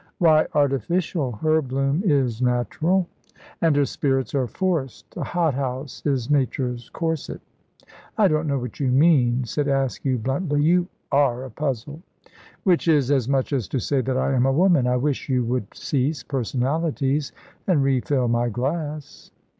"Why 0.17 0.47
artificial? 0.55 1.33
Her 1.33 1.61
bloom 1.61 2.01
is 2.03 2.41
natural." 2.41 3.07
"And 3.61 3.75
her 3.75 3.85
spirits 3.85 4.33
are 4.33 4.47
forced. 4.47 5.15
A 5.15 5.23
hothouse 5.23 6.01
is 6.07 6.27
Nature's 6.27 6.89
corset." 6.89 7.39
"I 8.17 8.27
don't 8.27 8.47
know 8.47 8.57
what 8.57 8.79
you 8.79 8.87
mean," 8.87 9.43
said 9.43 9.67
Askew, 9.67 10.17
bluntly; 10.17 10.63
"you 10.63 10.87
are 11.11 11.43
a 11.43 11.51
puzzle." 11.51 12.01
"Which 12.63 12.87
is 12.87 13.11
as 13.11 13.29
much 13.29 13.53
as 13.53 13.67
to 13.67 13.79
say 13.79 14.01
that 14.01 14.17
I 14.17 14.33
am 14.33 14.47
a 14.47 14.51
woman. 14.51 14.87
I 14.87 14.95
wish 14.97 15.29
you 15.29 15.43
would 15.45 15.67
cease 15.71 16.23
personalities 16.23 17.31
and 17.67 17.83
refill 17.83 18.27
my 18.27 18.49
glass." 18.49 19.29